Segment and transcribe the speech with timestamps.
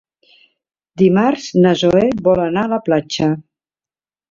[1.01, 3.31] Dimarts na Zoè vol anar a la platja.